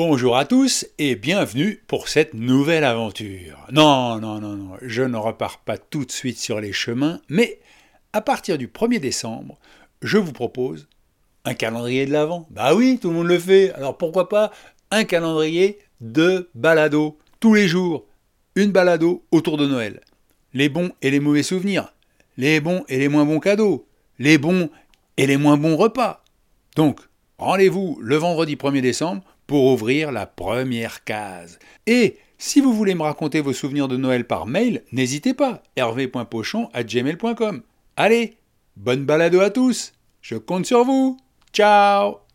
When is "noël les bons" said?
19.66-20.92